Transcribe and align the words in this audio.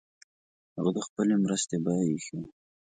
هغه 0.75 0.91
د 0.95 0.99
خپلي 1.07 1.35
مرستي 1.43 1.77
بیه 1.83 2.01
ایښې 2.09 2.35
وه. 2.39 2.49